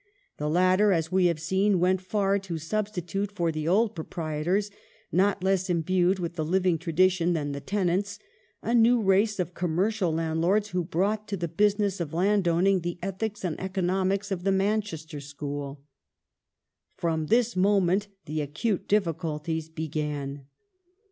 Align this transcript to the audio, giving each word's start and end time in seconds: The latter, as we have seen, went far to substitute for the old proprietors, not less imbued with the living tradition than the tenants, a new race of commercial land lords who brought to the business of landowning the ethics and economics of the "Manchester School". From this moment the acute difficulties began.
The 0.37 0.49
latter, 0.49 0.91
as 0.91 1.11
we 1.11 1.27
have 1.27 1.39
seen, 1.39 1.79
went 1.79 2.01
far 2.01 2.39
to 2.39 2.57
substitute 2.57 3.31
for 3.31 3.51
the 3.51 3.67
old 3.67 3.93
proprietors, 3.93 4.71
not 5.11 5.43
less 5.43 5.69
imbued 5.69 6.17
with 6.17 6.33
the 6.33 6.43
living 6.43 6.79
tradition 6.79 7.33
than 7.33 7.51
the 7.51 7.61
tenants, 7.61 8.17
a 8.63 8.73
new 8.73 8.99
race 8.99 9.39
of 9.39 9.53
commercial 9.53 10.11
land 10.11 10.41
lords 10.41 10.69
who 10.69 10.83
brought 10.83 11.27
to 11.27 11.37
the 11.37 11.47
business 11.47 11.99
of 11.99 12.15
landowning 12.15 12.79
the 12.79 12.97
ethics 13.03 13.43
and 13.45 13.59
economics 13.59 14.31
of 14.31 14.43
the 14.43 14.51
"Manchester 14.51 15.19
School". 15.19 15.83
From 16.97 17.27
this 17.27 17.55
moment 17.55 18.07
the 18.25 18.41
acute 18.41 18.87
difficulties 18.87 19.69
began. 19.69 20.47